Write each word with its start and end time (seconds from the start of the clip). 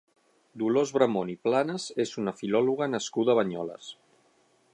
Dolors 0.61 0.93
Bramon 0.95 1.29
i 1.35 1.37
Planes 1.49 1.85
és 2.05 2.15
una 2.23 2.35
filòloga 2.41 2.89
nascuda 2.95 3.37
a 3.37 3.41
Banyoles. 3.43 3.93